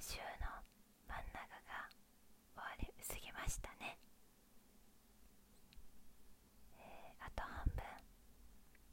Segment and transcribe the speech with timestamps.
[0.00, 0.46] 週の
[1.08, 1.88] 真ん中が
[2.54, 3.98] 終わり過ぎましたね、
[6.78, 7.82] えー、あと半分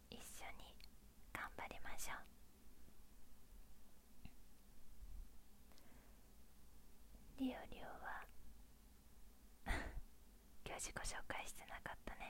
[0.09, 0.75] 一緒に
[1.33, 2.31] 頑張りましょう。
[7.39, 8.25] リオリオは
[10.63, 12.20] 今日自己紹介してなかったね。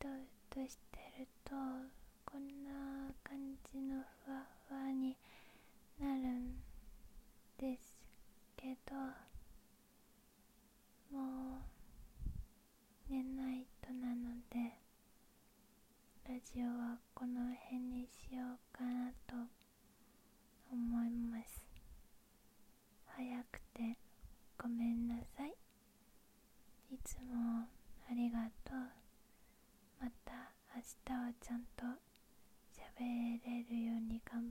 [0.00, 0.10] とう
[0.48, 1.52] としてると
[2.24, 3.36] こんな感
[3.70, 5.14] じのふわふわに
[6.00, 6.56] なるん
[7.58, 7.94] です
[8.56, 8.96] けど
[11.12, 11.58] も
[13.08, 14.78] う寝ないとなので
[16.26, 19.34] ラジオはこの辺にしようかなと
[20.72, 21.62] 思います。
[23.06, 23.98] 早くて
[24.56, 25.50] ごめんなさい。
[26.90, 27.66] いつも
[28.08, 28.99] ありがとう。
[30.90, 31.84] 日はちゃんと
[32.74, 34.49] 喋れるように頑